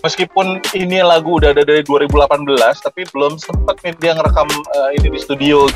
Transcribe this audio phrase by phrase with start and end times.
[0.00, 2.46] meskipun ini lagu udah ada dari 2018
[2.80, 5.68] tapi belum sempat media ngerekam uh, ini di studio.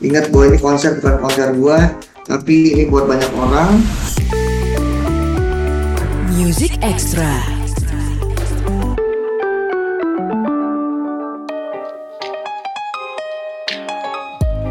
[0.00, 1.78] Ingat bahwa ini konser bukan konser gua
[2.26, 3.80] tapi ini buat banyak orang.
[6.36, 7.56] Music Extra.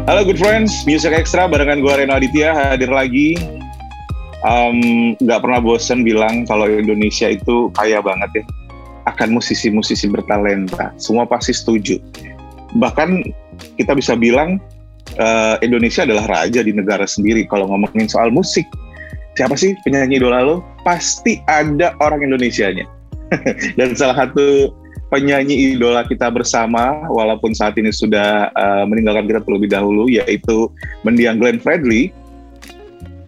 [0.06, 3.34] Halo good friends, Music Extra barengan gue Reno Aditya hadir lagi.
[4.46, 8.44] Um, gak pernah bosen bilang kalau Indonesia itu kaya banget ya
[9.06, 10.94] akan musisi-musisi bertalenta.
[10.98, 11.98] Semua pasti setuju.
[12.78, 13.22] Bahkan
[13.78, 14.58] kita bisa bilang
[15.18, 18.66] uh, Indonesia adalah raja di negara sendiri kalau ngomongin soal musik.
[19.38, 20.56] Siapa sih penyanyi idola lo?
[20.82, 22.86] Pasti ada orang Indonesianya.
[23.78, 24.74] Dan salah satu
[25.10, 30.66] penyanyi idola kita bersama walaupun saat ini sudah uh, meninggalkan kita terlebih dahulu yaitu
[31.06, 32.10] mendiang Glenn Fredly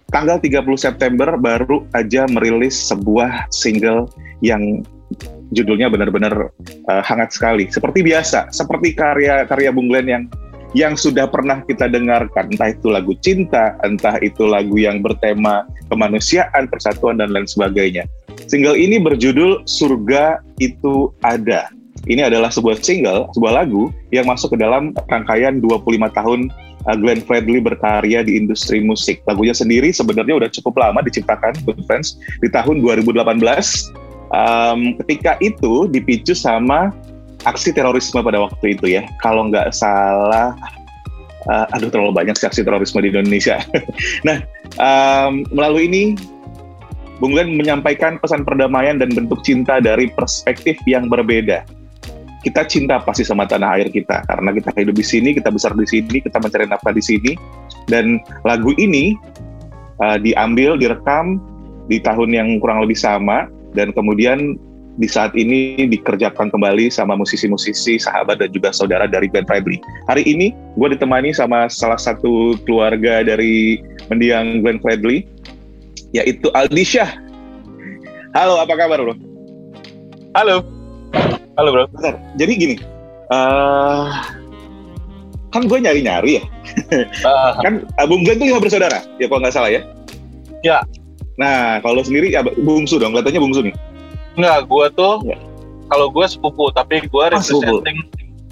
[0.08, 4.08] tanggal 30 September baru aja merilis sebuah single
[4.40, 4.84] yang
[5.52, 6.52] judulnya benar-benar
[6.88, 10.24] uh, hangat sekali seperti biasa seperti karya-karya Bung Glenn yang
[10.76, 16.68] yang sudah pernah kita dengarkan, entah itu lagu cinta, entah itu lagu yang bertema kemanusiaan,
[16.68, 18.04] persatuan, dan lain sebagainya.
[18.52, 21.72] Single ini berjudul Surga Itu Ada.
[22.06, 26.40] Ini adalah sebuah single, sebuah lagu yang masuk ke dalam rangkaian 25 tahun
[26.86, 29.24] uh, Glenn Fredly berkarya di industri musik.
[29.26, 33.18] Lagunya sendiri sebenarnya udah cukup lama diciptakan, good friends, di tahun 2018.
[34.28, 36.92] Um, ketika itu dipicu sama
[37.48, 39.02] aksi terorisme pada waktu itu ya.
[39.24, 40.54] Kalau nggak salah,
[41.48, 43.62] uh, aduh terlalu banyak sih aksi terorisme di Indonesia.
[44.28, 44.42] nah,
[44.78, 46.04] um, melalui ini
[47.18, 51.66] Bung Glenn menyampaikan pesan perdamaian dan bentuk cinta dari perspektif yang berbeda.
[52.38, 55.86] Kita cinta pasti sama tanah air kita karena kita hidup di sini, kita besar di
[55.86, 57.32] sini, kita mencari nafkah di sini.
[57.90, 59.18] Dan lagu ini
[59.98, 61.42] uh, diambil, direkam
[61.90, 64.54] di tahun yang kurang lebih sama dan kemudian
[64.98, 69.78] di saat ini dikerjakan kembali sama musisi-musisi, sahabat dan juga saudara dari Glenn Fredly.
[70.10, 73.78] Hari ini gue ditemani sama salah satu keluarga dari
[74.10, 75.22] mendiang Glenn Fredly,
[76.10, 77.14] yaitu Aldi Syah.
[78.34, 79.14] Halo, apa kabar bro?
[80.38, 80.62] halo
[81.58, 82.74] halo bro Bentar, jadi gini,
[83.28, 84.22] uh,
[85.50, 86.42] kan gue nyari-nyari ya,
[87.26, 89.82] uh, kan Bung Glenn tuh lima bersaudara, ya kalau nggak salah ya?
[90.62, 90.78] Ya.
[91.34, 93.74] Nah, kalau sendiri ya bungsu dong, kelihatannya bungsu nih.
[94.34, 95.38] Enggak, gue tuh Ya.
[95.86, 97.78] kalau gue sepupu, tapi gue Ah, sepupu.
[97.78, 97.98] representing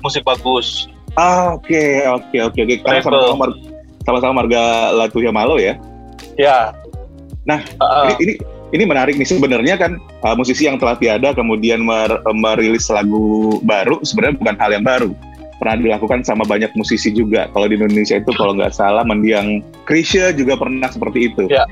[0.02, 0.86] musik bagus.
[1.18, 2.74] Ah, Oke, oke, oke, oke.
[2.86, 3.58] Karena sama-sama mar-
[4.06, 4.62] sama-sama marga
[4.94, 5.74] Latuya Malo ya.
[6.38, 6.70] Ya.
[7.42, 8.32] Nah, Uh, ini, ini
[8.74, 14.02] ini menarik nih sebenarnya kan uh, musisi yang telah tiada kemudian mer- merilis lagu baru
[14.02, 15.10] sebenarnya bukan hal yang baru.
[15.56, 17.48] Pernah dilakukan sama banyak musisi juga.
[17.54, 21.44] Kalau di Indonesia itu kalau nggak salah mendiang Krisya juga pernah seperti itu.
[21.48, 21.64] Ya.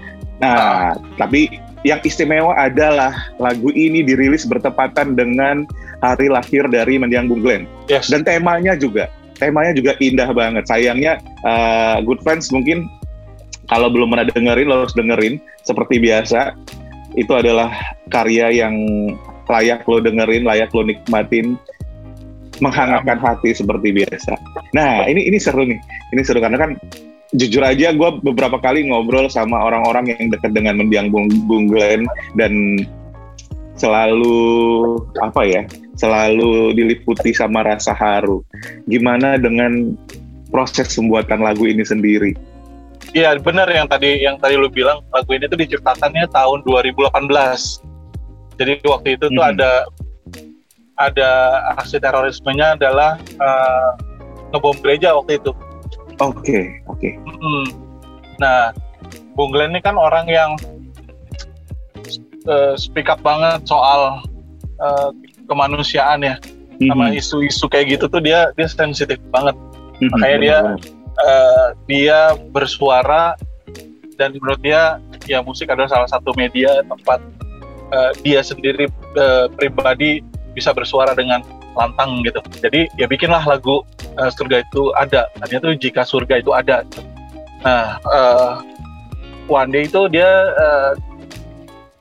[0.43, 1.47] nah tapi
[1.87, 5.63] yang istimewa adalah lagu ini dirilis bertepatan dengan
[6.03, 7.69] hari lahir dari mendiang Bung Glenn.
[7.87, 8.09] Yes.
[8.11, 10.65] dan temanya juga temanya juga indah banget.
[10.71, 12.89] Sayangnya uh, good friends mungkin
[13.69, 16.57] kalau belum pernah dengerin lo harus dengerin seperti biasa
[17.15, 17.71] itu adalah
[18.11, 18.75] karya yang
[19.47, 21.59] layak lo dengerin layak lo nikmatin
[22.63, 24.39] menghangatkan hati seperti biasa.
[24.75, 25.79] Nah ini ini seru nih.
[26.15, 26.79] Ini seru karena kan
[27.35, 32.07] jujur aja gue beberapa kali ngobrol sama orang-orang yang dekat dengan mendiang Bung, Bung Glenn
[32.39, 32.79] dan
[33.75, 35.67] selalu apa ya
[35.99, 38.47] selalu diliputi sama rasa haru.
[38.87, 39.99] Gimana dengan
[40.55, 42.54] proses pembuatan lagu ini sendiri
[43.13, 47.83] Iya benar yang tadi yang tadi lu bilang lagu ini tuh diciptakannya tahun 2018.
[48.55, 49.53] Jadi waktu itu tuh Mhm.
[49.59, 49.71] ada
[50.95, 51.31] ada
[51.75, 53.91] aksi terorismenya adalah uh,
[54.51, 55.51] ngebom gereja waktu itu.
[56.17, 57.67] oke oke Mm.
[58.39, 58.71] Nah,
[59.35, 60.55] Bung Glenn ini kan orang yang
[62.47, 64.23] uh, speak up banget soal
[64.79, 65.11] uh,
[65.45, 66.39] kemanusiaan ya,
[66.87, 67.19] sama Mhm.
[67.19, 69.55] isu-isu kayak gitu tuh dia dia sensitif banget.
[69.99, 70.67] Mhm, makanya dia-
[71.15, 73.39] Eh, dia bersuara
[74.19, 74.99] dan menurut dia
[75.31, 77.23] ya musik adalah salah satu media tempat
[77.95, 80.27] eh, dia sendiri eh, pribadi
[80.59, 81.39] bisa bersuara dengan
[81.79, 82.43] lantang gitu.
[82.59, 83.87] Jadi ya bikinlah lagu
[84.19, 85.31] eh, surga itu ada.
[85.39, 86.83] Tadinya tuh jika surga itu ada.
[87.63, 88.53] Nah, eh,
[89.47, 90.93] one day itu dia eh,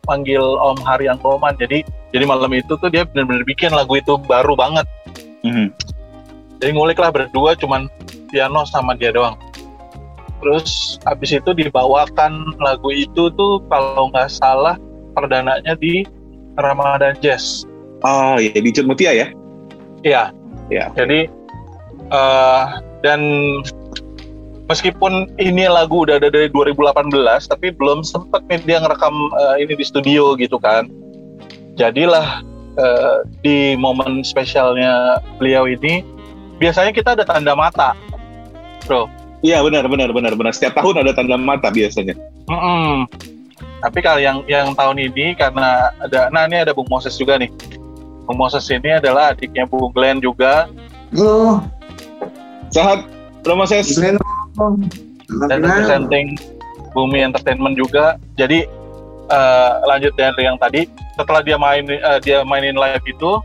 [0.09, 1.53] panggil Om Haryanto Oman.
[1.61, 4.89] Jadi jadi malam itu tuh dia benar-benar bikin lagu itu baru banget.
[5.45, 5.69] Mhm.
[6.61, 7.91] Jadi ngulik lah berdua cuman
[8.33, 9.37] piano sama dia doang.
[10.41, 14.75] Terus abis itu dibawakan lagu itu tuh kalau nggak salah
[15.13, 16.01] perdananya di
[16.57, 17.69] Ramadan Jazz.
[18.03, 19.27] oh ya di Cut Mutia ya
[20.03, 20.35] Iya.
[20.67, 20.91] Ya.
[20.91, 21.31] Jadi
[22.11, 22.65] eh,
[22.99, 23.21] dan
[24.67, 27.13] meskipun ini lagu udah ada dari 2018
[27.47, 30.91] tapi belum sempat media ngerekam eh, ini di studio gitu kan.
[31.73, 32.45] jadilah
[32.77, 36.05] eh, di momen spesialnya beliau ini
[36.61, 37.97] biasanya kita ada tanda mata,
[38.85, 39.07] bro.
[39.43, 40.51] Iya benar benar benar benar.
[40.55, 42.15] Setiap tahun ada tanda mata biasanya.
[42.47, 43.07] Mm-mm.
[43.83, 47.51] Tapi kalau yang yang tahun ini karena ada, nah ini ada Bung Moses juga nih.
[48.23, 50.71] Bung Moses ini adalah adiknya Bung Glenn juga
[51.13, 51.61] Halo,
[52.73, 53.05] Sehat,
[53.45, 53.85] Bro Moses.
[53.93, 54.17] Glenn.
[55.49, 56.33] dan representing
[56.97, 58.17] Bumi Entertainment juga.
[58.33, 58.65] Jadi
[59.29, 63.41] eh, lanjut dari yang tadi, setelah dia main eh, dia mainin live itu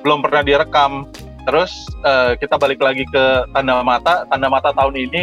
[0.00, 1.04] belum pernah direkam.
[1.42, 1.72] Terus
[2.06, 4.22] eh, kita balik lagi ke tanda mata.
[4.30, 5.22] Tanda mata tahun ini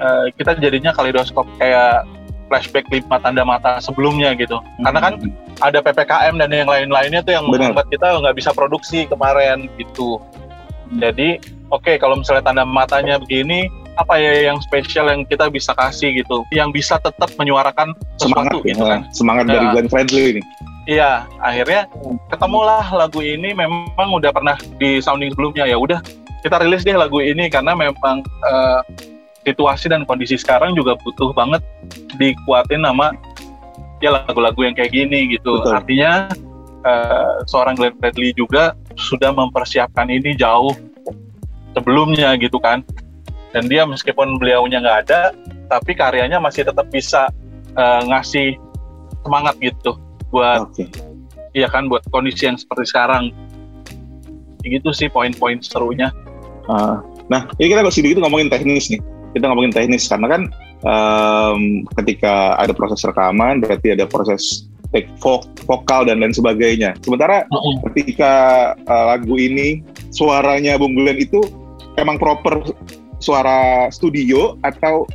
[0.00, 2.04] eh, kita jadinya kaleidoskop kayak
[2.50, 4.58] flashback lima tanda mata sebelumnya gitu.
[4.82, 5.14] Karena kan
[5.62, 7.70] ada ppkm dan yang lain-lainnya tuh yang Benar.
[7.70, 10.18] membuat kita nggak bisa produksi kemarin gitu.
[10.98, 11.38] Jadi
[11.70, 16.42] oke kalau misalnya tanda matanya begini, apa ya yang spesial yang kita bisa kasih gitu,
[16.50, 19.00] yang bisa tetap menyuarakan semangat sesuatu ya, gitu kan?
[19.14, 19.72] semangat dari Ya.
[19.78, 20.42] Glenn Fredly ini.
[20.88, 21.86] Iya, akhirnya
[22.32, 26.00] ketemulah lagu ini memang udah pernah di sounding sebelumnya ya udah
[26.40, 28.80] kita rilis deh lagu ini karena memang eh,
[29.44, 31.60] situasi dan kondisi sekarang juga butuh banget
[32.16, 33.12] dikuatin sama
[34.00, 35.60] ya lagu-lagu yang kayak gini gitu.
[35.60, 35.76] Betul.
[35.76, 36.12] Artinya
[36.88, 40.72] eh, seorang Glenn Fredly juga sudah mempersiapkan ini jauh
[41.76, 42.80] sebelumnya gitu kan.
[43.52, 45.34] Dan dia meskipun beliaunya nggak ada,
[45.68, 47.28] tapi karyanya masih tetap bisa
[47.76, 48.56] eh, ngasih
[49.20, 50.00] semangat gitu
[50.30, 50.86] buat Oke.
[51.50, 53.34] Iya kan buat kondisi yang seperti sekarang.
[54.62, 56.14] Gitu sih poin-poin serunya.
[56.70, 59.02] Ah, nah, ini kita masih dikit ngomongin teknis nih.
[59.34, 60.42] Kita ngomongin teknis karena kan
[60.86, 66.94] em, ketika ada proses rekaman berarti ada proses take vo- vokal dan lain sebagainya.
[67.02, 67.46] Sementara
[67.90, 68.34] ketika
[68.78, 69.82] eh, lagu ini
[70.14, 71.42] suaranya Bung Glenn itu
[71.98, 72.62] emang proper
[73.18, 75.06] suara studio atau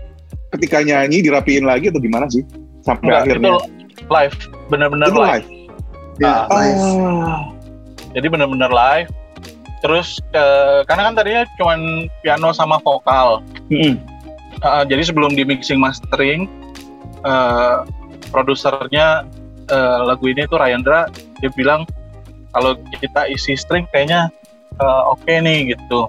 [0.56, 2.44] ketika nyanyi dirapiin lagi atau gimana sih
[2.86, 3.75] sampai Enggak, akhirnya itu
[4.10, 4.36] live,
[4.69, 5.48] benar-benar live.
[6.22, 6.62] Ya, Ah.
[6.62, 6.81] live.
[8.16, 9.10] Jadi benar-benar live.
[9.84, 13.44] Terus eh, karena kan tadinya cuman piano sama vokal.
[13.69, 14.00] Mm-mm.
[14.63, 16.48] Uh, jadi sebelum di mixing mastering,
[17.28, 17.84] uh,
[18.31, 19.28] produsernya
[19.68, 21.12] uh, lagu ini tuh Rayandra
[21.44, 21.84] dia bilang
[22.56, 24.31] kalau kita isi string kayaknya
[24.80, 26.08] uh, oke nih gitu.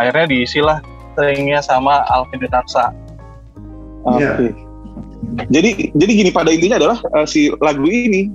[0.00, 0.78] Akhirnya diisilah
[1.14, 2.90] stringnya sama Alvin Dinarsa.
[4.08, 4.24] Oke.
[4.24, 4.63] Iya.
[5.50, 8.30] Jadi jadi gini pada intinya adalah eh, si lagu ini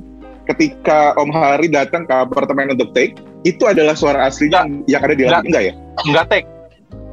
[0.49, 5.23] ketika Om Hari datang ke apartemen untuk take itu adalah suara aslinya yang ada di
[5.29, 5.73] lagu enggak ya?
[6.05, 6.47] Enggak take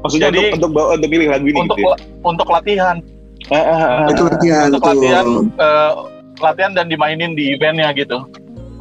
[0.06, 1.96] Maksudnya Jadi- untuk untuk bawa untuk milih lagu ini untuk gitu ya?
[2.23, 2.96] untuk latihan,
[3.50, 4.90] ah, Itu latihan untuk tuh.
[4.94, 5.26] latihan
[5.58, 5.93] uh,
[6.38, 8.23] latihan dan dimainin di eventnya gitu.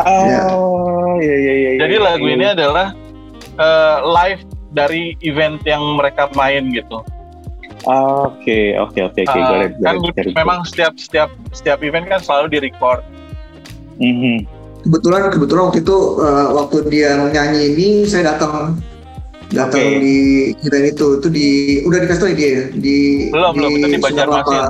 [0.06, 1.70] Oh, iya iya iya.
[1.82, 2.92] Jadi lagu ini adalah
[3.58, 4.44] uh, live
[4.76, 7.00] dari event yang mereka main gitu.
[7.86, 9.40] Oke oke oke oke.
[9.46, 13.06] Uh, got kan memang setiap setiap setiap event kan selalu di record.
[14.02, 14.50] Mhm.
[14.86, 18.78] Kebetulan kebetulan waktu itu eh, waktu dia nyanyi ini saya datang
[19.54, 20.02] datang Oke.
[20.02, 20.18] di
[20.62, 21.48] event itu itu di
[21.86, 22.64] udah dikasih tau ya dia ya?
[22.74, 22.98] di
[23.30, 24.62] Belum, belum, itu di Banjarmasin.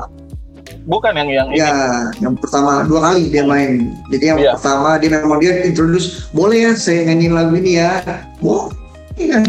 [0.86, 1.58] Bukan yang yang ini.
[1.58, 1.74] Ya,
[2.22, 3.90] yang pertama dua kali dia main.
[4.14, 4.54] Jadi yang Iya.
[4.54, 8.06] pertama dia memang dia introduce, boleh ya saya nyanyiin lagu ini ya.
[8.38, 8.70] Wah,
[9.18, 9.42] iya.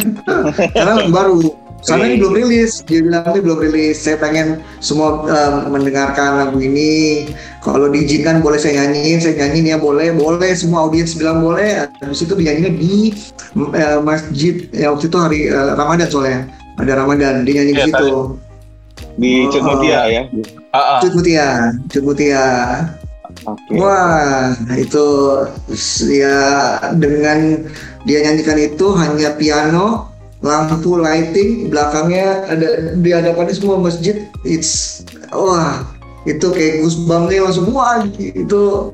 [0.72, 1.65] Karena baru.
[1.86, 2.82] Karena ini belum rilis.
[2.82, 3.96] Dia bilang ini belum rilis.
[4.02, 7.30] Saya pengen semua em, mendengarkan lagu ini.
[7.62, 10.50] Kalau diizinkan boleh saya nyanyiin, saya nyanyiin ya boleh, boleh.
[10.54, 11.86] Semua audiens bilang boleh.
[12.02, 13.14] Habis itu dinyanyinya di
[13.74, 14.66] eh, masjid.
[14.74, 16.40] Ya waktu itu hari eh, Ramadan soalnya.
[16.76, 18.36] Ada Ramadan, dia nyanyi di Iya, situ.
[19.16, 19.48] Di Oh.
[19.48, 20.22] Cutmutia ya.
[20.76, 20.98] Ah, ah.
[21.00, 22.44] Cut Mutia, Cut Mutia.
[23.44, 23.76] Oke.
[23.76, 25.06] Wah, itu
[26.08, 26.36] ya
[26.96, 27.64] dengan
[28.08, 30.08] dia nyanyikan itu hanya piano,
[30.44, 34.28] lampu lighting, belakangnya ada di hadapannya semua masjid.
[34.44, 35.02] It's
[35.32, 35.84] wah,
[36.28, 38.92] itu kayak goosebumps nih langsung wah itu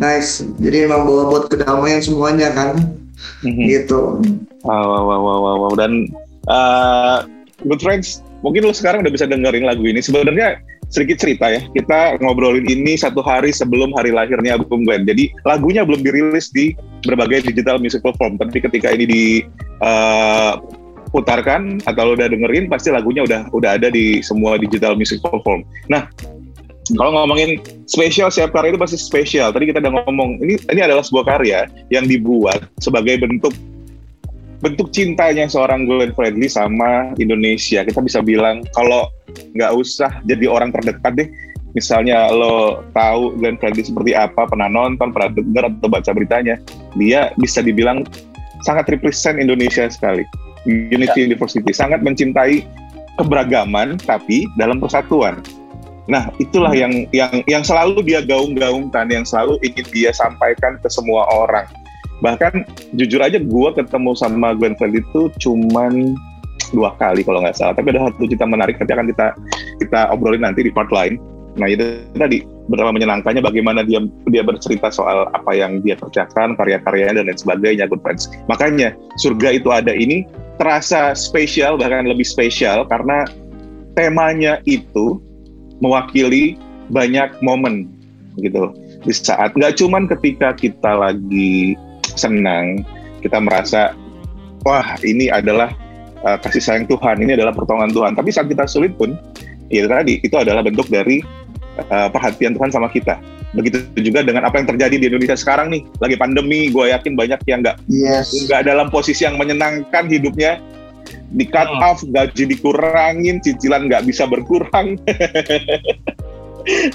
[0.00, 0.42] nice.
[0.58, 2.74] Jadi emang bawa buat kedamaian semuanya kan,
[3.46, 3.64] Mhm.
[3.70, 4.18] gitu.
[4.64, 5.72] Wow, wow, wow, wow, wow, wow.
[5.76, 6.08] Dan
[6.48, 7.28] uh,
[7.68, 10.00] good friends, mungkin lo sekarang udah bisa dengerin lagu ini.
[10.00, 15.08] Sebenarnya sedikit cerita ya, kita ngobrolin ini satu hari sebelum hari lahirnya Bung Glenn.
[15.08, 16.74] Jadi lagunya belum dirilis di
[17.04, 19.22] berbagai digital music platform, tapi ketika ini di
[19.84, 20.60] uh,
[21.14, 25.62] putarkan atau udah dengerin, pasti lagunya udah udah ada di semua digital music platform.
[25.86, 26.10] Nah,
[26.92, 29.48] kalau ngomongin spesial setiap karya itu pasti spesial.
[29.54, 33.56] Tadi kita udah ngomong ini ini adalah sebuah karya yang dibuat sebagai bentuk
[34.64, 37.84] bentuk cintanya seorang Glenn Fredly sama Indonesia.
[37.84, 39.12] Kita bisa bilang kalau
[39.52, 41.28] nggak usah jadi orang terdekat deh.
[41.76, 46.56] Misalnya lo tahu Glenn Fredly seperti apa, pernah nonton, pernah dengar atau baca beritanya,
[46.96, 48.08] dia bisa dibilang
[48.64, 50.24] sangat represent Indonesia sekali.
[50.64, 52.64] Unity University sangat mencintai
[53.20, 55.44] keberagaman tapi dalam persatuan.
[56.08, 61.28] Nah, itulah yang yang yang selalu dia gaung-gaungkan, yang selalu ingin dia sampaikan ke semua
[61.28, 61.68] orang.
[62.22, 66.14] Bahkan jujur aja gue ketemu sama Glenn Fredly itu cuman
[66.70, 67.74] dua kali kalau nggak salah.
[67.74, 69.26] Tapi ada satu cerita menarik nanti akan kita
[69.82, 71.18] kita obrolin nanti di part lain.
[71.54, 77.22] Nah itu tadi betapa menyenangkannya bagaimana dia dia bercerita soal apa yang dia kerjakan, karya-karyanya
[77.22, 78.26] dan lain sebagainya, good friends.
[78.50, 80.26] Makanya surga itu ada ini
[80.58, 83.26] terasa spesial bahkan lebih spesial karena
[83.94, 85.22] temanya itu
[85.78, 86.58] mewakili
[86.90, 87.90] banyak momen
[88.42, 88.74] gitu
[89.06, 91.78] di saat nggak cuman ketika kita lagi
[92.16, 92.82] senang.
[93.20, 93.92] Kita merasa
[94.64, 95.72] wah ini adalah
[96.24, 98.12] uh, kasih sayang Tuhan ini adalah pertolongan Tuhan.
[98.16, 99.16] Tapi saat kita sulit pun
[99.68, 101.20] ya tadi itu adalah bentuk dari
[101.88, 103.20] uh, perhatian Tuhan sama kita.
[103.54, 105.86] Begitu juga dengan apa yang terjadi di Indonesia sekarang nih.
[106.02, 108.34] Lagi pandemi gue yakin banyak yang nggak Yes.
[108.50, 110.58] nggak dalam posisi yang menyenangkan hidupnya.
[111.34, 111.82] Di cut Hmm.
[111.82, 114.96] off gaji dikurangin cicilan nggak bisa berkurang.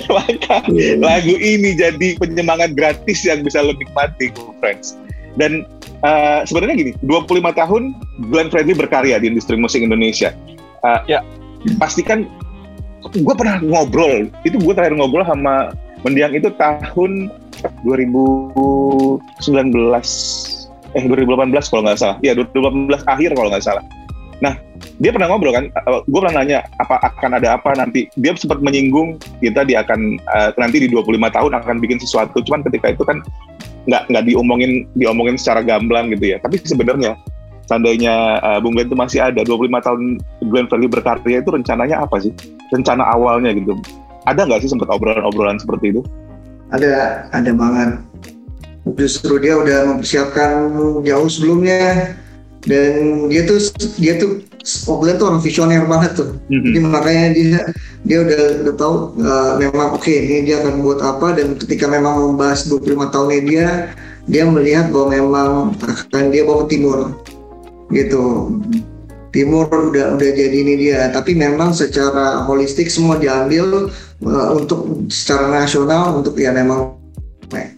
[0.10, 0.66] Maka
[0.98, 4.98] lagu ini jadi penyemangat gratis yang bisa lo nikmati friends
[5.40, 5.64] dan
[6.04, 7.96] uh, sebenarnya gini 25 tahun
[8.28, 10.36] Glenn Fredly berkarya di industri musik Indonesia.
[10.84, 11.20] Uh, Ya.
[11.76, 12.24] pastikan
[13.04, 17.28] gue pernah ngobrol itu gue terakhir ngobrol sama mendiang itu tahun
[17.84, 19.20] 2019
[20.96, 22.18] eh 2018 kalau nggak salah.
[22.24, 23.84] Ya 2018 akhir kalau nggak salah.
[24.40, 24.56] Nah
[25.00, 25.66] dia pernah ngobrol kan
[26.08, 28.08] gue pernah nanya apa akan ada apa nanti?
[28.16, 32.40] Dia sempat menyinggung kita dia akan eh, nanti di 25 tahun akan bikin sesuatu.
[32.44, 33.20] Cuman ketika itu kan
[33.88, 36.38] nggak nggak diomongin diomongin secara gamblang gitu ya.
[36.42, 37.16] Tapi sebenarnya
[37.70, 40.02] seandainya uh, Bung Glenn itu masih ada 25 tahun
[40.50, 42.34] Glenn Fredly berkarya itu rencananya apa sih?
[42.74, 43.78] Rencana awalnya gitu.
[44.26, 46.02] Ada nggak sih sempat obrolan-obrolan seperti itu?
[46.74, 48.02] Ada, ada banget.
[48.98, 50.52] Justru dia udah mempersiapkan
[51.06, 52.14] jauh sebelumnya.
[52.60, 54.44] Dan dia tuh dia tuh
[54.88, 56.36] Oglen tuh orang visioner banget tuh.
[56.52, 57.60] Jadi makanya dia
[58.04, 62.32] dia udah udah tahu uh, memang oke ini dia akan buat apa dan ketika memang
[62.32, 63.68] membahas 25 tahunnya dia
[64.28, 65.50] dia melihat bahwa memang
[65.80, 67.16] akan dia bawa ke timur.
[67.90, 68.24] Gitu.
[69.30, 73.94] Timur udah udah jadi ini dia, tapi memang secara holistik semua diambil
[74.26, 76.98] uh, untuk secara nasional untuk ya memang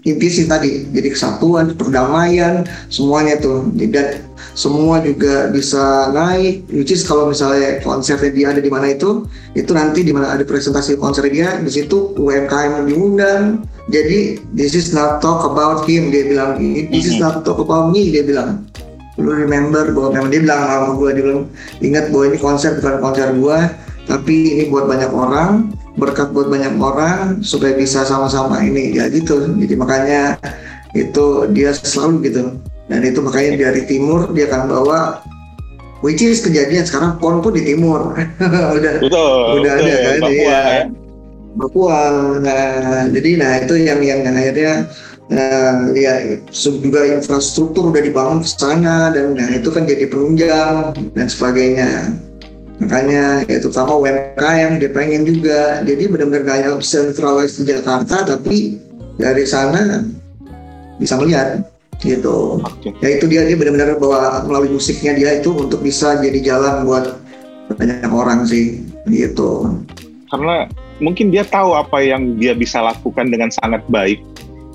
[0.03, 0.87] inti sih tadi.
[0.91, 3.67] Jadi kesatuan perdamaian semuanya tuh.
[3.75, 4.19] Dan
[4.51, 9.23] semua juga bisa naik which is kalau misalnya konsernya dia ada di mana itu
[9.55, 13.63] itu nanti di mana ada presentasi konser dia di situ UMKM diundang.
[13.91, 16.59] Jadi this is not talk about him dia bilang
[16.91, 18.67] this is not talk about me dia bilang.
[19.19, 21.41] Lu remember bahwa memang dia bilang sama gue dia bilang
[21.83, 23.59] ingat bahwa ini konser bukan konser gue
[24.07, 28.95] tapi ini buat banyak orang berkat buat banyak orang supaya bisa sama-sama ini.
[28.95, 29.47] Ya gitu.
[29.59, 30.39] Jadi makanya
[30.91, 32.59] itu dia selalu gitu
[32.91, 35.23] dan itu makanya dari timur dia akan bawa
[36.03, 38.19] which is kejadian sekarang pon pun di timur.
[38.75, 40.59] Udah betul udah ada betul, kan Papua, iya.
[40.59, 40.81] Ya.
[41.55, 41.99] Papua
[42.43, 44.73] nah jadi nah itu yang yang, akhirnya
[45.31, 46.13] eh, ya
[46.59, 52.11] juga infrastruktur udah dibangun ke sana dan nah, itu kan jadi penunjang dan sebagainya.
[52.81, 55.85] Makanya ya terutama UMKM dia pengen juga.
[55.85, 58.81] Jadi benar-benar kayak centralized di Jakarta tapi
[59.21, 60.01] dari sana
[60.97, 61.61] bisa melihat
[62.01, 62.91] gitu Oke.
[62.99, 67.21] ya itu dia dia benar-benar bawa melalui musiknya dia itu untuk bisa jadi jalan buat
[67.77, 69.69] banyak orang sih gitu
[70.31, 70.65] karena
[71.03, 74.21] mungkin dia tahu apa yang dia bisa lakukan dengan sangat baik.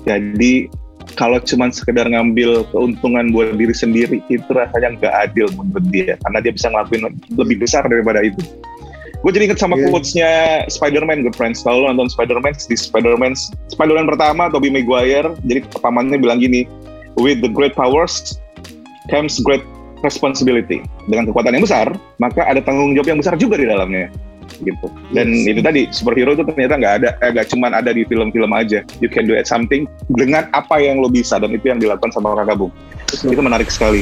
[0.05, 0.69] Jadi
[1.15, 6.39] kalau cuma sekedar ngambil keuntungan buat diri sendiri itu rasanya nggak adil menurut dia karena
[6.43, 8.43] dia bisa ngelakuin lebih besar daripada itu.
[9.25, 9.89] Gue jadi inget sama Iya.
[9.89, 10.31] quotes-nya
[10.69, 11.65] Spider-Man, good friends.
[11.65, 13.33] Kalau lo nonton Spider-Man, di Spider-Man,
[13.73, 16.69] Spider-Man pertama, Tobey Maguire, jadi pamannya bilang gini,
[17.17, 18.37] with the great powers
[19.09, 19.65] comes great
[20.05, 20.85] responsibility.
[21.09, 21.87] Dengan kekuatan yang besar,
[22.21, 24.13] maka ada tanggung jawab yang besar juga di dalamnya
[24.63, 24.87] gitu.
[25.13, 25.53] Dan Yes.
[25.53, 28.81] itu tadi superhero itu ternyata nggak ada, eh, nggak cuman ada di film-film aja.
[29.03, 32.33] You can do it something dengan apa yang lo bisa dan itu yang dilakukan sama
[32.33, 32.73] kakak Bung.
[33.11, 34.01] Itu menarik sekali.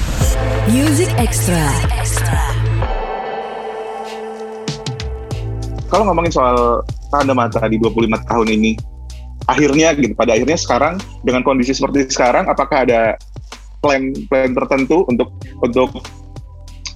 [0.71, 1.65] Music Extra.
[5.91, 6.81] Kalau ngomongin soal
[7.13, 8.75] tanda mata di 25 tahun ini,
[9.45, 13.15] akhirnya gitu, pada akhirnya sekarang dengan kondisi seperti sekarang, apakah ada
[13.81, 15.29] plan plan tertentu untuk
[15.61, 16.01] untuk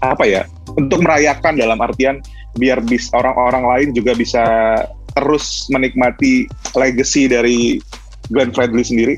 [0.02, 0.42] apa ya,
[0.80, 2.24] untuk merayakan dalam artian
[2.58, 4.44] biar bis orang-orang lain juga bisa
[5.14, 7.78] terus menikmati legacy dari
[8.34, 9.16] Glenn Fredly sendiri.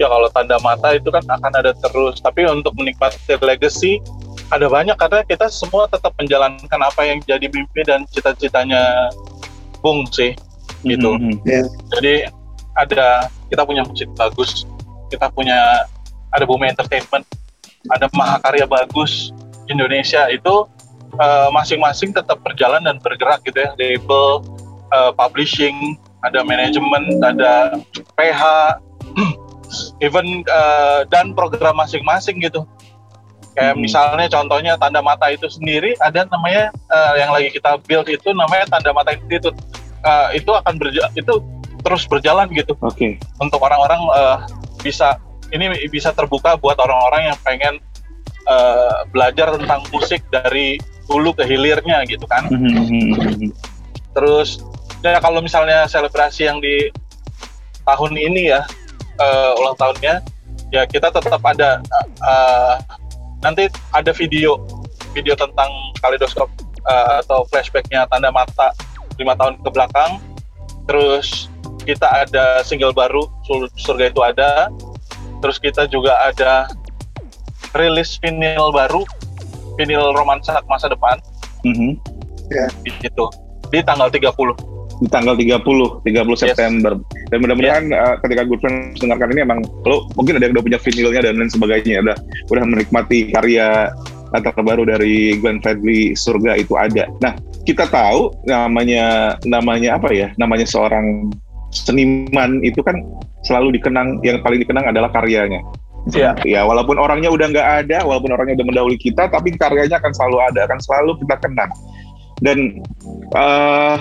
[0.00, 4.00] ya kalau tanda mata itu kan akan ada terus tapi untuk menikmati legacy
[4.48, 9.12] ada banyak karena kita semua tetap menjalankan apa yang jadi mimpi dan cita-citanya
[9.84, 10.32] Bung sih
[10.82, 11.44] gitu Mhm.
[11.92, 12.26] jadi
[12.78, 14.64] ada kita punya musik bagus
[15.12, 15.86] kita punya
[16.32, 17.24] ada Bumi Entertainment
[17.92, 19.34] ada Mahakarya bagus
[19.68, 20.68] Indonesia itu
[21.20, 24.40] eh, masing-masing tetap berjalan dan bergerak gitu ya label
[24.92, 27.80] uh, publishing, ada manajemen, ada
[28.14, 28.42] PH,
[30.06, 32.68] even uh, dan program masing-masing gitu.
[33.52, 33.84] Kayak Hmm.
[33.84, 38.64] misalnya contohnya tanda mata itu sendiri ada namanya uh, yang lagi kita build itu namanya
[38.68, 39.56] tanda mata institute.
[40.02, 41.38] Uh, itu akan berja itu
[41.82, 43.18] terus berjalan gitu Oke.
[43.42, 44.38] untuk orang-orang uh,
[44.80, 45.18] bisa
[45.52, 47.74] ini bisa terbuka buat orang-orang yang pengen
[48.48, 52.48] uh, belajar tentang musik dari hulu ke hilirnya gitu kan.
[52.48, 53.52] Mhm.
[54.16, 54.64] Terus
[55.02, 56.88] ya kalau misalnya selebrasi yang di
[57.82, 58.62] tahun ini ya
[59.18, 60.22] eh, ulang tahunnya
[60.70, 61.82] ya kita tetap ada
[62.22, 62.74] eh,
[63.42, 64.62] nanti ada video
[65.12, 65.68] video tentang
[66.00, 66.48] kaleidoskop
[66.86, 68.72] eh, atau flashbacknya tanda mata
[69.20, 70.22] lima tahun ke belakang.
[70.88, 71.51] Terus
[71.82, 74.70] kita ada single baru Sur- surga itu ada.
[75.42, 76.70] Terus kita juga ada
[77.74, 79.02] rilis vinyl baru
[79.74, 81.16] vinyl romansa masa depan
[81.64, 81.96] Mhm.
[83.00, 83.26] gitu
[83.72, 84.52] di tanggal 30
[85.00, 86.52] di tanggal 30 30 Yes.
[86.52, 86.92] September
[87.32, 90.78] dan mudah-mudahan uh, ketika Good Friends mendengarkan ini emang lo mungkin ada yang udah punya
[90.78, 92.16] vinilnya dan lain sebagainya udah
[92.52, 93.88] udah menikmati karya
[94.30, 97.08] latar terbaru dari Glenn Fredly Surga itu ada.
[97.24, 97.32] Nah
[97.64, 101.32] kita tahu namanya namanya apa ya namanya seorang
[101.72, 103.00] seniman itu kan
[103.42, 105.64] selalu dikenang yang paling dikenang adalah karyanya.
[106.12, 106.34] Iya.
[106.42, 110.38] Ya walaupun orangnya udah nggak ada, walaupun orangnya udah mendahului kita, tapi karyanya akan selalu
[110.52, 111.70] ada, akan selalu kita kenang.
[112.42, 112.82] Dan
[113.32, 113.98] eh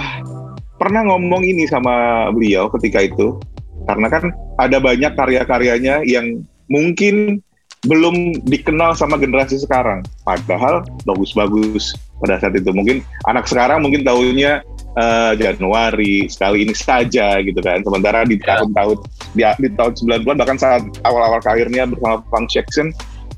[0.82, 3.38] pernah ngomong ini sama beliau ketika itu,
[3.86, 6.42] karena kan ada banyak karya-karyanya yang
[6.74, 7.46] mungkin
[7.86, 12.70] belum dikenal sama generasi sekarang, padahal bagus-bagus pada saat itu.
[12.74, 14.62] Mungkin anak sekarang mungkin tahunya
[14.94, 17.80] eh, Januari sekali ini saja gitu kan.
[17.80, 18.60] Sementara di Ya.
[18.60, 18.98] tahun-tahun
[19.32, 22.92] di, di tahun 90-an bahkan saat awal-awal karirnya bersama Funk Jackson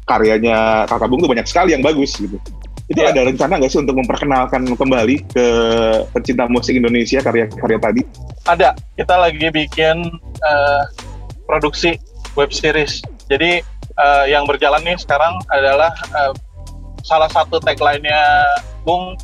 [0.04, 2.36] karyanya Kakak Bung tuh banyak sekali yang bagus gitu.
[2.92, 3.16] Itu Ya.
[3.16, 5.46] ada rencana nggak sih untuk memperkenalkan kembali ke
[6.12, 8.02] pecinta musik Indonesia karya-karya tadi?
[8.44, 10.04] ada kita lagi bikin
[10.44, 10.84] eh,
[11.48, 11.96] produksi
[12.36, 13.00] web series
[13.32, 13.64] jadi
[13.96, 16.36] eh, yang berjalan nih sekarang adalah eh,
[17.08, 18.44] salah satu tagline-nya
[18.84, 19.16] Bung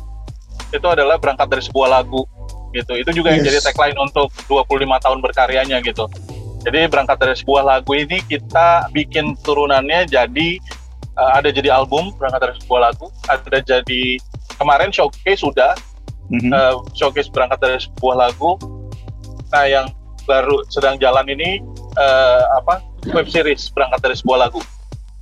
[0.70, 2.22] itu adalah berangkat dari sebuah lagu
[2.70, 3.50] gitu itu juga yang Yes.
[3.50, 4.70] jadi tagline untuk 25
[5.02, 6.06] tahun berkaryanya gitu
[6.62, 10.48] jadi berangkat dari sebuah lagu ini kita bikin turunannya jadi
[11.10, 14.02] eh, ada jadi album berangkat dari sebuah lagu ada jadi
[14.56, 15.74] kemarin showcase sudah
[16.30, 16.54] Mhm.
[16.54, 18.54] eh, showcase berangkat dari sebuah lagu.
[19.50, 19.90] Nah, yang
[20.30, 21.58] baru sedang jalan ini
[21.98, 22.78] eh, apa
[23.10, 24.62] web series berangkat dari sebuah lagu.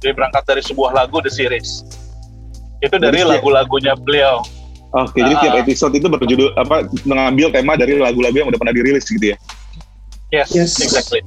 [0.05, 1.81] Jadi berangkat dari sebuah lagu the series.
[2.85, 4.45] Itu dari lagu-lagunya beliau.
[4.89, 5.41] Oke, jadi Ah.
[5.45, 9.37] tiap episode itu berjudul apa mengambil tema dari lagu-lagu yang udah pernah dirilis gitu ya.
[10.29, 10.81] Yes, Yes.
[10.81, 11.21] exactly.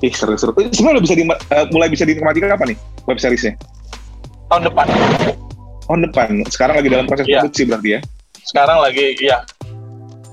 [0.00, 0.52] Ih, seru-seru.
[0.56, 3.52] Eh, Sebenarnya udah bisa di, eh, mulai bisa dinikmati kapan nih web seriesnya?
[4.48, 4.86] Tahun depan.
[5.84, 6.30] Tahun depan.
[6.48, 7.40] Sekarang lagi dalam proses Iya.
[7.40, 8.00] produksi berarti ya.
[8.42, 9.44] Sekarang lagi ya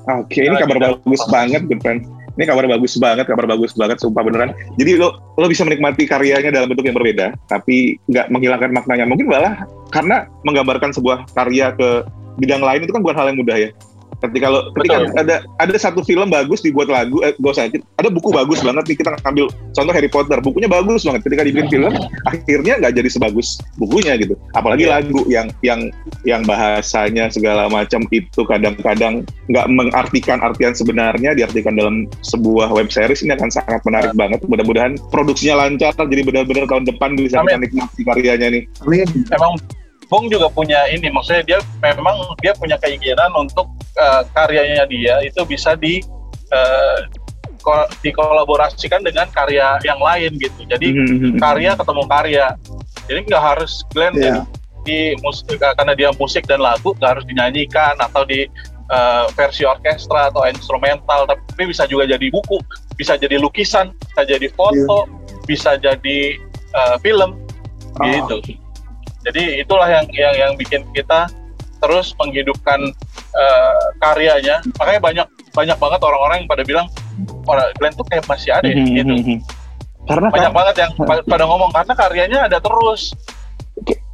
[0.07, 1.27] Oke, ini Lagi kabar bagus proses.
[1.27, 2.07] banget, good friend.
[2.39, 4.55] Ini kabar bagus banget, kabar bagus banget, sumpah beneran.
[4.79, 9.03] Jadi lo lo bisa menikmati karyanya dalam bentuk yang berbeda, tapi nggak menghilangkan maknanya.
[9.03, 13.57] Mungkin malah karena menggambarkan sebuah karya ke bidang lain itu kan bukan hal yang mudah
[13.57, 13.69] ya.
[14.17, 15.13] Ketika lo, ketika Betul.
[15.21, 18.97] ada ada satu film bagus dibuat lagu, eh, gak usah, ada buku bagus banget nih
[18.97, 19.45] kita ambil
[19.77, 21.21] contoh Harry Potter, bukunya bagus banget.
[21.21, 21.93] Ketika dibikin film,
[22.25, 24.33] akhirnya nggak jadi sebagus bukunya gitu.
[24.57, 24.97] Apalagi Iya.
[24.97, 25.93] lagu yang yang
[26.25, 29.21] yang bahasanya segala macam itu kadang-kadang
[29.53, 34.97] nggak mengartikan artian sebenarnya diartikan dalam sebuah web series ini akan sangat menarik banget mudah-mudahan
[35.13, 37.69] produksinya lancar jadi benar-benar tahun depan bisa kita Amin.
[37.69, 39.07] nikmati karyanya nih Amin.
[39.29, 39.53] memang
[40.07, 45.41] Bung juga punya ini, maksudnya dia memang dia punya keinginan untuk eh, karyanya dia itu
[45.43, 45.99] bisa di
[46.47, 46.97] eh,
[47.59, 50.63] ko- dikolaborasikan dengan karya yang lain gitu.
[50.63, 51.35] Jadi Mhm.
[51.35, 52.45] karya ketemu karya.
[53.07, 54.23] Jadi nggak harus Glenn Iya.
[54.23, 54.39] jadi
[54.87, 58.47] di musik karena dia musik dan lagu nggak harus dinyanyikan atau di
[58.87, 62.55] eh, versi orkestra atau instrumental, tapi bisa juga jadi buku,
[62.95, 65.03] bisa jadi lukisan, bisa jadi foto,
[65.43, 66.39] bisa jadi
[66.71, 67.35] eh, film
[67.99, 68.07] Oh.
[68.07, 68.55] gitu.
[69.27, 71.27] Jadi itulah yang yang yang bikin kita
[71.77, 72.79] terus menghidupkan
[73.33, 74.63] eh, karyanya.
[74.79, 76.87] Makanya banyak banyak banget orang-orang yang pada bilang
[77.43, 79.13] orang Glenn tuh kayak masih ada ya, Mhm, gitu.
[79.15, 79.37] mhm.
[80.07, 83.11] karena Banyak kan, banget yang pa- pada ngomong karena karyanya ada terus.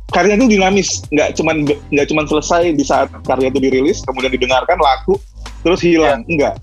[0.10, 4.78] karya itu dinamis nggak cuman nggak cuman selesai di saat karya itu dirilis kemudian didengarkan
[4.78, 5.18] laku
[5.66, 6.54] terus hilang enggak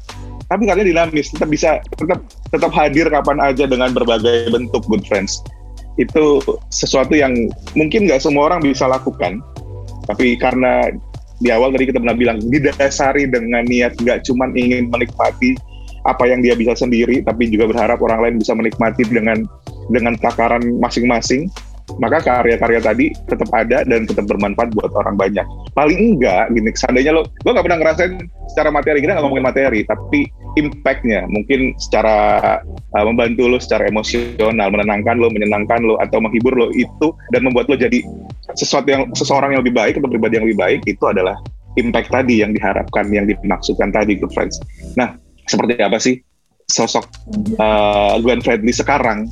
[0.46, 5.42] tapi karya dinamis tetap bisa tetap tetap hadir kapan aja dengan berbagai bentuk good friends
[6.00, 6.40] itu
[6.72, 7.36] sesuatu yang
[7.76, 9.44] mungkin nggak semua orang bisa lakukan
[10.08, 10.88] tapi karena
[11.40, 15.56] di awal tadi kita pernah bilang didasari dengan niat nggak cuman ingin menikmati
[16.08, 19.44] apa yang dia bisa sendiri tapi juga berharap orang lain bisa menikmati dengan
[19.92, 21.48] dengan takaran masing-masing
[21.98, 25.42] maka karya-karya tadi tetap ada dan tetap bermanfaat buat orang banyak.
[25.74, 28.14] paling enggak gini seandainya lo gue nggak pernah ngerasain
[28.54, 31.26] secara materi kita nggak ngomongin materi tapi impactnya.
[31.30, 37.14] Mungkin secara uh, membantu lo secara emosional menenangkan lo menyenangkan lo atau menghibur lo itu
[37.30, 38.02] dan membuat lo jadi
[38.54, 41.38] sesuatu yang seseorang yang lebih baik atau pribadi yang lebih baik itu adalah
[41.78, 44.58] impact tadi yang diharapkan yang dimaksudkan tadi good friends.
[44.98, 45.14] Nah
[45.46, 46.18] seperti apa sih
[46.70, 47.06] sosok
[47.58, 49.30] uh, Glenn Fredly sekarang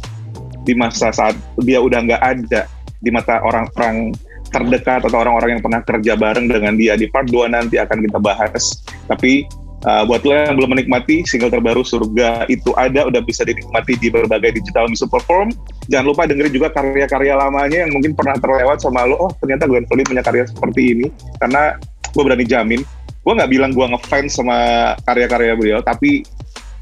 [0.67, 2.67] di masa saat dia udah nggak ada
[2.99, 4.13] di mata orang-orang
[4.49, 6.97] terdekat atau orang-orang yang pernah kerja bareng dengan dia?
[6.97, 8.81] Di part 2 nanti akan kita bahas.
[9.07, 9.45] Tapi
[9.85, 14.09] uh, buat lo yang belum menikmati single terbaru Surga itu ada udah bisa dinikmati di
[14.11, 15.53] berbagai digital music platform.
[15.93, 19.17] Jangan lupa dengerin juga karya-karya lamanya yang mungkin pernah terlewat sama lo.
[19.21, 21.07] Oh ternyata Glenn Fredly punya karya seperti ini.
[21.39, 21.77] Karena
[22.09, 22.81] gue berani jamin,
[23.23, 24.57] gue nggak bilang gue ngefans sama
[25.05, 26.25] karya-karya beliau, tapi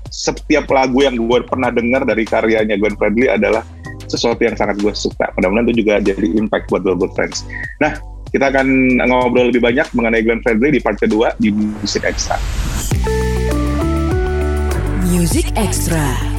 [0.06, 3.66] setiap lagu yang gue pernah dengar dari karyanya Glenn Fredly adalah
[4.06, 5.34] sesuatu yang sangat gue suka.
[5.34, 7.42] Mudah-mudahan itu juga jadi impact buat Good Friends.
[7.82, 7.98] Nah,
[8.36, 12.36] kita akan ngobrol lebih banyak mengenai Glenn Fredly di part kedua di Music Extra.
[15.08, 16.35] Music Extra.